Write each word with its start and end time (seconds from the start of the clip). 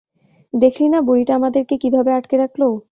দেখলিনা 0.53 0.99
বুড়িটা 1.01 1.33
আমাদেরকে 1.35 1.75
কীভাবে 1.77 2.11
আটকে 2.13 2.35
রাখলো। 2.37 2.67